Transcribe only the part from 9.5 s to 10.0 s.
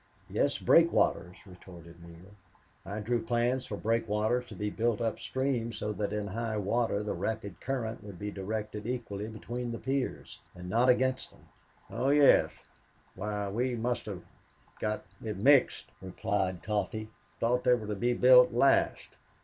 the